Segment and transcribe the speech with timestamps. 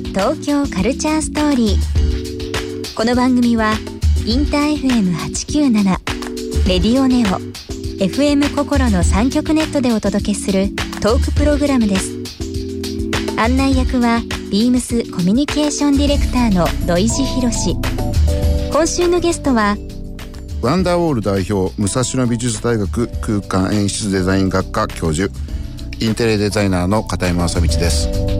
[0.00, 2.94] 東京カルチャーストーリー。
[2.94, 3.72] この番組は
[4.24, 7.38] インター FM897 レディオネオ
[7.98, 10.68] FM 心の3極ネットでお届けする
[11.00, 12.12] トークプログラムです。
[13.38, 14.20] 案内役は
[14.50, 17.76] ビームスコミュニケーションディレクターの土井博志
[18.72, 19.76] 今週のゲストは
[20.62, 25.32] ワンダーウォール代表武蔵野美術大学空間演出デザイン学科教授
[26.00, 28.35] インテリデザイナーの片山正道です。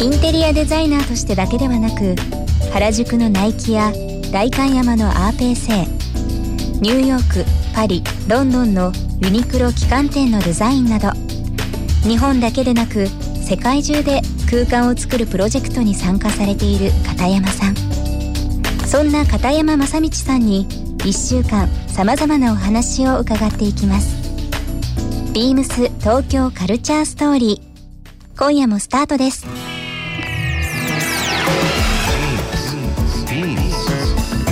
[0.00, 2.14] インテリアデザイナーとしてだけではなく
[2.72, 3.92] 原宿のナイキや
[4.32, 5.76] 代官山のアーペーセイ
[6.80, 7.44] ニューヨーク
[7.74, 11.10] パリロンドンのユニクロ旗艦店のデザインなど
[12.08, 13.08] 日本だけでなく
[13.42, 17.74] 世界中で空間を作るプロジェクトに参加されている片山さん。
[18.86, 20.66] そんな片山正道さんに
[20.98, 24.16] 1週間さまざまなお話を伺っていきます。
[25.34, 28.38] ビームス東京カルチャーストーリー。
[28.38, 29.46] 今夜もスタートです。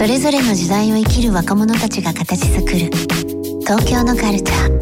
[0.00, 2.90] それぞれの時代を生きる若者たちが形作る。
[3.60, 4.80] 東京のカルチャー。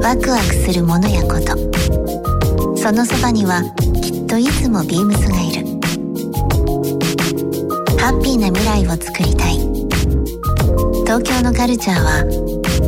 [0.00, 1.56] ワクワクするものやこと。
[2.76, 3.64] そのそばには
[4.00, 5.66] きっといつもビームスがいる。
[7.98, 9.54] ハッピーな未来をつくりたい。
[11.04, 12.22] 東京のカルチャーは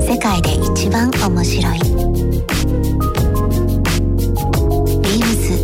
[0.09, 1.79] 世界で一番面白い。
[5.01, 5.57] ビームス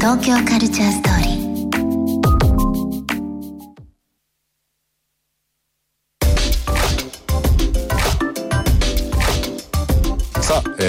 [0.00, 1.17] 東京カルチャーストーリー。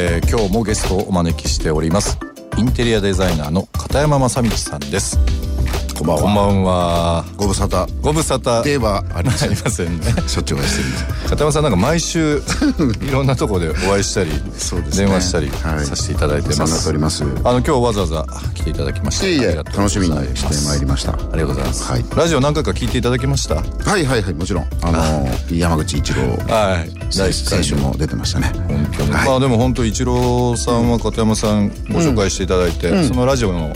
[0.01, 2.17] えー今日もゲストをお招きしております。
[2.57, 5.19] インテリアデザイナーの片山正道さんです。
[5.99, 6.21] こんばんは。
[6.23, 7.25] こんばんは。
[7.35, 8.01] ご無沙汰。
[8.01, 8.63] ご無沙汰。
[8.63, 10.05] ではありませんありませんね。
[10.27, 10.97] しょっちゅうお会いしてるんで。
[10.97, 12.41] す片山さんなんか毎週
[13.01, 15.05] いろんなとこでお会いしたり、そうですね。
[15.07, 15.85] 電話したりはい。
[15.85, 17.23] させていただいてます、ております。
[17.23, 21.11] あの今日わざわざ来ていただきましていえいえ楽しみにしてまいりました。
[21.11, 22.05] ありがとうございます、はい。
[22.15, 23.55] ラジオ何回か聞いていただきました？
[23.55, 24.67] はいはいはいもちろん。
[24.81, 26.21] あの 山口一郎。
[26.47, 26.89] はい。
[27.17, 28.53] 第一回選手も出てましたね。
[28.69, 29.27] 本当に、はい。
[29.27, 33.73] まあでも本当一郎さんは片山さんご紹介していただいて、そのラジオの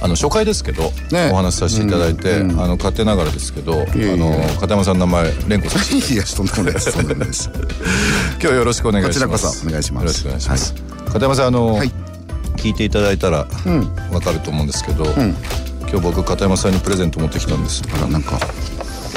[0.00, 1.30] あの初回ですけど、ね。
[1.32, 7.50] お話しさせていただいて、うんうんあの勝手ながらですけど、いえいえあの片山さんの名前連呼させていやとんでもないですとんでもないです。
[8.40, 9.20] 今日よろしくお願いします。
[9.28, 10.04] こちらこそお願いします。
[10.04, 10.74] よろしくお願いします、
[11.06, 11.92] 片山さんあの、はい。
[12.56, 13.88] 聞いていただいたらうん。
[14.12, 15.36] わかると思うんですけど、ん。
[15.90, 17.82] 今日僕片山さんにプレゼント持ってきたんです。
[17.96, 18.38] あらなんか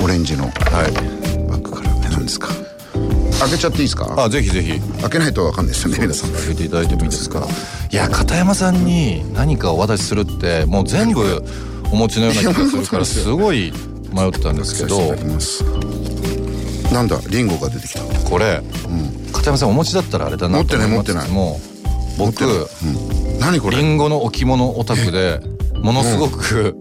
[0.01, 0.51] オレンジのはい。
[1.49, 1.91] バッグから。
[2.21, 2.49] ですか？
[3.39, 4.13] 開けちゃっていいですか？
[4.17, 4.79] あぜひぜひ。
[5.01, 6.31] 開けないとわかんないですよね皆さん。
[6.31, 7.47] 開けていただいてもいいですか？
[7.91, 11.43] いや片山さんに何かお渡しするってもう全部
[11.91, 13.73] お持ちのような気がするからすごい
[14.13, 15.15] 迷ったんですけど。
[16.93, 18.01] なんだリンゴが出てきた。
[18.29, 18.61] これ、
[19.31, 21.59] 片山さんお持ちだったらあれだなと思いますけども。
[22.17, 22.47] 僕う
[23.35, 23.77] ん何これ？
[23.77, 25.39] リンゴの置物オタクで
[25.75, 26.75] ものすごく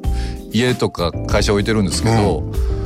[0.53, 2.43] 家とか会社置いてるんですけど、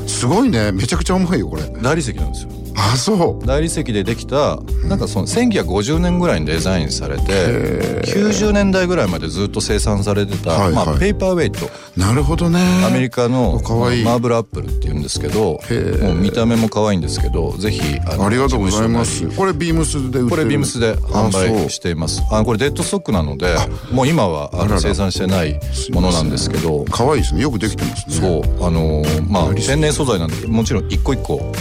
[0.07, 0.71] すごいね。
[0.73, 1.63] めちゃくちゃ重いよこれ。
[1.83, 3.47] 大理石なんですよあそう。
[3.47, 4.59] 大理石でできた
[4.89, 10.73] なんかその1950年ぐらいにデザインされて90年代ぐらいまでずっと生産されてた、はいはい。
[10.73, 11.69] まあ、ペーパーウェイト。
[11.97, 12.61] なるほどね。
[12.84, 14.03] アメリカのかわい。
[14.03, 15.61] いマーブルアップルっていうんですけど
[16.03, 19.29] もう見た目も可愛いんですけどぜひあありがとうございます。
[19.37, 20.29] これビームスで売ってる。
[20.31, 22.23] これビームスで販売しています。
[22.31, 23.55] あこれデッドストックなので
[23.93, 25.61] もう今はあの生産してない
[25.93, 26.84] ものなんですけど。
[26.91, 27.43] 可愛いですね。
[27.43, 28.15] よくできてますね。
[28.17, 28.67] そう。
[28.67, 31.53] あのーまあ天然素材なんでもちろん一個一個こ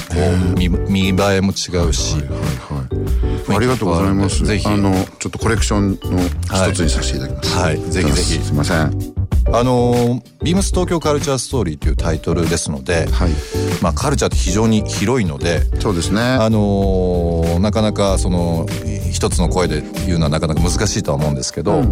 [0.55, 2.15] う見見栄えも違うし。
[2.15, 3.03] はいはい
[3.45, 4.45] ありがとうございます。
[4.45, 4.65] ぜひ。
[4.67, 6.19] あのちょっとコレクションの
[6.69, 7.57] 一つにさせていただきます。
[7.57, 7.79] はい。
[7.79, 8.39] ぜひぜひ。
[8.41, 9.13] すいません。
[9.51, 13.31] あのービームス東京カルチャーストーリーというタイトルですので、はい。
[13.81, 16.21] まあカルチャーって非常に広いのでそうですね。
[16.21, 18.65] あのーなかなかその
[19.11, 21.83] 一つの声で言うのはなかなか難しいとは思うんですけど、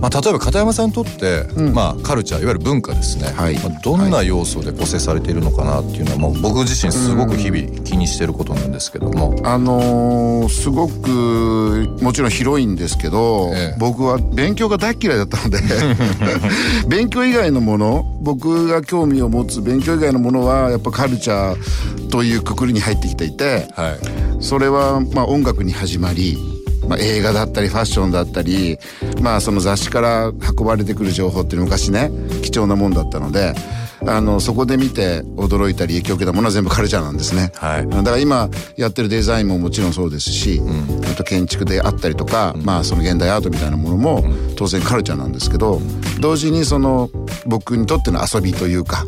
[0.00, 3.54] まあ、例えば片山さんにとって、まあ、カルチャーいわゆる文化ですね、はい。
[3.58, 13.76] まあどんな要素で構成されているのかなっていうのはもう僕自身すごく日々気にしてることなんですけども、あのーすごくもちろん広いんですけど、ええ。
[13.78, 15.58] 僕は勉強が大嫌いだったので
[16.88, 23.98] 勉強以外のもの僕が興味を持つ勉強以外のものはやっぱカルチャーというくくりに入ってきていてはい。
[24.40, 26.38] それはまあ音楽に始まり、
[26.88, 28.78] まあ、映画だったりファッションだったり
[29.20, 32.10] まあその雑誌から運ばれてくる情報っていうのは昔ね
[32.42, 33.54] 貴重なもんだったので
[34.06, 37.88] あのそこで見て驚いたり影響を受けたものは全部カルチャーなんですね、はい。
[37.88, 40.60] だから今やってるデザインももちろんそうですし、
[41.10, 44.24] あと建築であったりとか、まあその現代アートみたいなものも
[44.56, 45.80] 当然カルチャーなんですけど
[46.20, 47.10] 同時にその
[47.46, 49.04] 僕にとっての遊びというか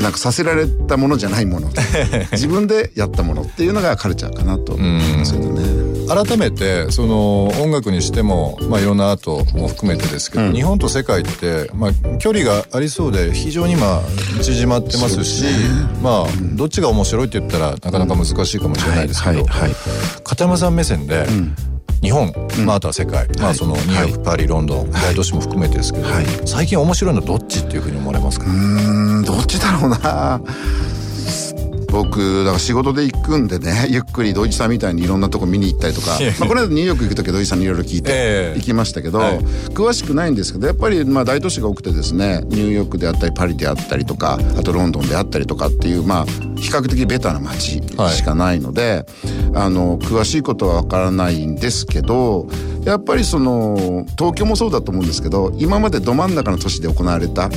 [0.00, 1.70] なんかさせられたものじゃないもの
[2.32, 5.79] 自分でやったものっていうのがカルチャーかなと思いますけどね。
[6.10, 14.00] 改めてその音楽にしても、まあ、いろんなアートも含めてですけど、日本と世界って、まあ、距離がありそうで非常に今
[14.42, 15.44] 縮まってますし
[16.02, 19.44] まあどっちが面白いって言ったらなかなか難しいかもしれないですけど、
[20.24, 21.26] 片山さん目線で、
[22.02, 22.32] 日本、
[22.64, 26.26] まあ、あとは世界、まあ、そのニューヨーク、パリロンドン大都市も含めてですけど、はい。
[26.46, 30.40] 最近面白いのどっちっていうふうに思われますか、うーんどっちだろうな
[31.90, 39.40] 僕だから仕事で行くんでね ゆっくり土井さんみたいにいろんなとこ見に行ったりとか、 まあ、この間ニューヨーク行く時は土井さんにいろいろ聞いえてえ行きましたけど、はい。
[39.70, 46.26] 詳しくないんですけどやっぱりまあ大都市が多くてですねニューヨークであったりパリであったりとかあとロンドンであったりとかっていうまあ
[46.56, 49.06] 比較的ベタな街しかないので、
[49.54, 52.48] あの詳しいことはわからないんですけど
[52.84, 57.50] やっぱりその東京もそうだと思うんですけど今までど真ん中の都市で行われた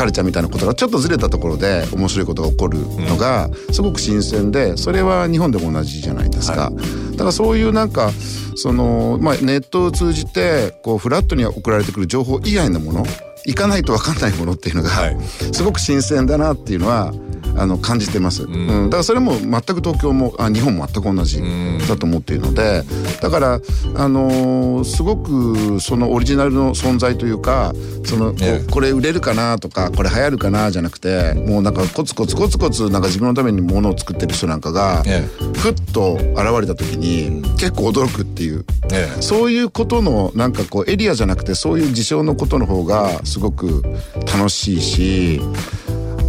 [0.00, 6.70] カルチャーみたいなことがちょっとずれたところで面白いことが起こるのがすごく新鮮でそれは日本でも同じじゃないですか、
[7.12, 8.10] だからそういうなんか
[8.56, 13.04] その、まあ、ネットを通じてこうフラットに送られてくる情報以外のもの
[13.44, 15.16] 行かないと分かんないものっていうのが、はい。
[15.52, 17.12] すごく新鮮だなっていうのは
[17.56, 18.84] あの感じてます、うん。
[18.84, 21.42] だからそれも全く東京もあ日本も全く同じ
[21.88, 22.82] だと思っているので
[23.20, 23.60] だから
[23.94, 27.72] あのーすごくそのオリジナルの存在というか
[28.04, 28.38] そのこ
[28.70, 35.20] これ売れるかなとかこれ流行るかなじゃなくてもうなんかコツコツコツコツなんか自分のためにものを作ってる人なんかがえ
[35.56, 36.26] ふっと現
[36.60, 38.64] れた時に結構驚くっていう。
[38.92, 43.84] ええそういうことのなんかこうエリアじゃなくてそういう事象のことの方がすごく
[44.32, 45.40] 楽しいし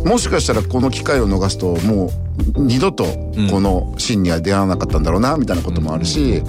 [0.06, 3.06] もしかしたらこの機会を逃すともう二度と
[3.50, 6.44] このシーンには出会わなかったんだろうなみたいなこともあるし、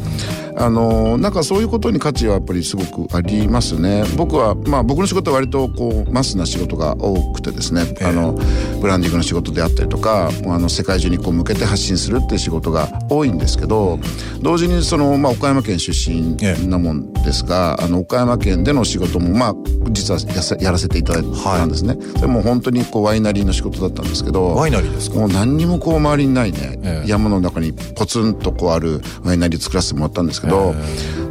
[0.55, 4.05] あのなんかそういうことに価値はやっぱりすごくありますね。
[4.17, 8.33] 僕はまあ僕の仕事は割とこうマスな仕事が多くてですね、あの
[8.81, 13.99] ブランディングの仕事であったりとかあの世界中にこう向けて発信するっていう仕事が多いんですけど
[14.41, 16.37] 同時にその、まあ、岡山県出身
[16.69, 19.55] なもんですが、あの岡山県での仕事もまあ
[19.91, 20.21] 実は
[20.61, 21.97] やらせていただいたんですね。
[22.17, 25.17] それも本当にこうワイナリーの仕事だったんですけどワイナリーですか？
[25.17, 27.09] もう何にもこう周りにないね、ええ。
[27.09, 30.75] 山の中にポツンとこうあるワイナリー作らせてもらったんですけど、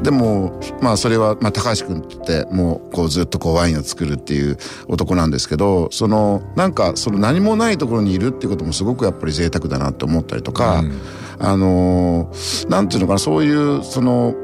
[0.01, 4.57] でもまあそれは、まあ、高橋君ってもうこうずっとこうワインを作るっていう
[4.87, 10.83] 男なんですけどそのなんかその何もないところにいるっていうこともすごくやっぱり贅沢だなって思ったりとか、
[11.39, 14.35] あのーなんていうのかなそういうその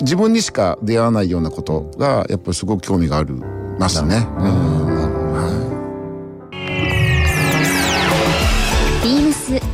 [0.00, 3.34] 自分にしか出会わないようなことがやっぱりすごく興味がある
[3.78, 4.26] ますね。
[4.38, 4.95] うん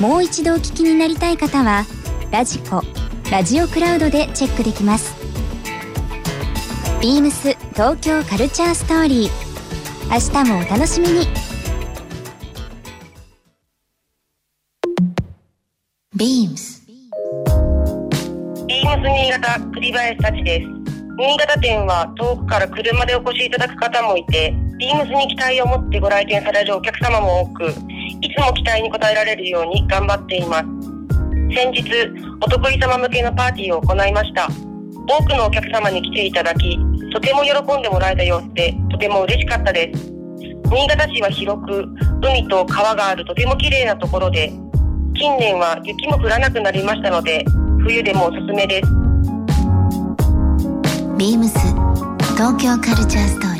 [0.00, 1.84] もう一度お聞きになりたい方は
[2.30, 2.82] ラジコ
[3.30, 5.14] ラジオクラウドでチェックできます。
[7.02, 9.30] ビームス東京カルチャーストーリー。
[10.10, 11.26] 明日もお楽しみに。
[16.16, 16.82] ビームス。
[16.86, 20.66] ビームス新潟栗林幸です。
[21.18, 27.74] 新潟店は遠くから車でお越しいただく方もいて、ビームスに期待を持ってご来店されるお客様も多く、
[28.20, 30.64] いつも期待に応えられるように頑張っています。
[31.54, 31.82] 先日、
[32.40, 34.48] お得意様向けのパーティーを行いました。
[35.08, 36.78] 多くのお客様に来ていただき、
[37.12, 40.12] とても喜んでもらえた様子で、とても嬉しかったです。
[40.70, 41.84] 新潟市は広く、
[42.22, 44.52] 海と川があるとても綺麗なところで、
[45.14, 47.44] 近年は雪も降らなくなりましたので、
[47.80, 48.88] 冬でもおすすめです。
[51.18, 51.58] ビームス
[52.34, 53.59] 東京カルチャーストーリ